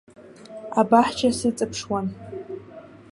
[0.79, 2.05] Абаҳча сыҵаԥшуан.